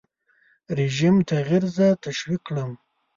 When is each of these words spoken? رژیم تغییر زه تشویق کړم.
رژیم 0.79 1.15
تغییر 1.29 1.63
زه 1.75 1.87
تشویق 2.03 2.41
کړم. 2.47 2.71